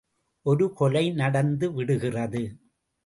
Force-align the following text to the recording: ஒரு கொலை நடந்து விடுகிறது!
ஒரு 0.45 0.73
கொலை 0.73 1.03
நடந்து 1.11 1.69
விடுகிறது! 1.71 2.43